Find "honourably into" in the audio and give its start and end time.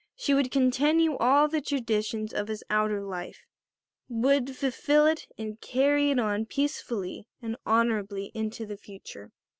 7.67-8.65